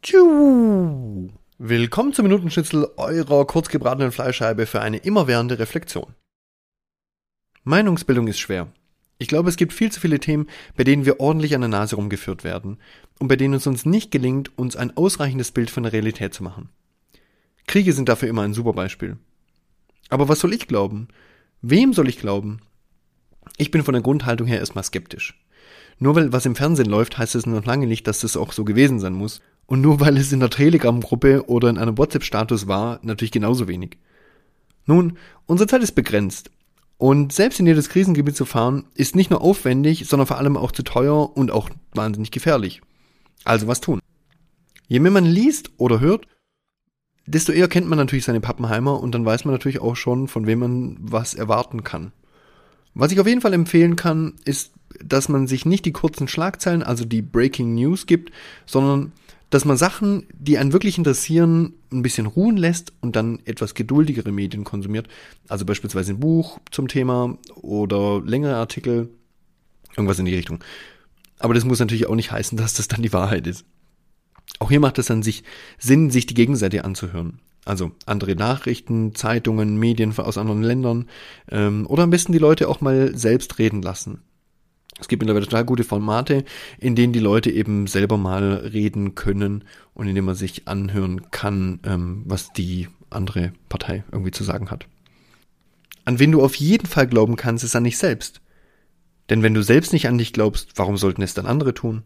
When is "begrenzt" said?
35.92-36.50